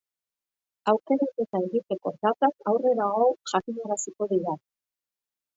Aukeraketa 0.93 1.61
egiteko 1.67 2.13
datak 2.25 2.71
aurrerago 2.73 3.31
jakinaraziko 3.53 4.33
dira. 4.33 4.61